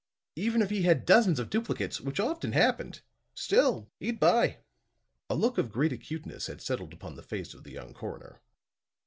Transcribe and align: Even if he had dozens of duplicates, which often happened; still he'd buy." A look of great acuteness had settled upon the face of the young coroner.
Even 0.35 0.63
if 0.63 0.71
he 0.71 0.81
had 0.81 1.05
dozens 1.05 1.37
of 1.39 1.51
duplicates, 1.51 2.01
which 2.01 2.19
often 2.19 2.53
happened; 2.53 3.01
still 3.35 3.91
he'd 3.99 4.19
buy." 4.19 4.57
A 5.29 5.35
look 5.35 5.59
of 5.59 5.71
great 5.71 5.93
acuteness 5.93 6.47
had 6.47 6.59
settled 6.59 6.91
upon 6.91 7.13
the 7.15 7.21
face 7.21 7.53
of 7.53 7.63
the 7.63 7.71
young 7.73 7.93
coroner. 7.93 8.41